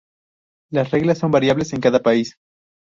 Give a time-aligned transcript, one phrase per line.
[0.71, 2.35] Las reglas son variables en cada país.